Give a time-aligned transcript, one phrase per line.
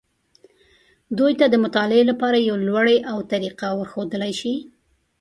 [1.17, 4.55] دوی ته د مطالعې لپاره یو لوری او طریقه ورښودلی شي.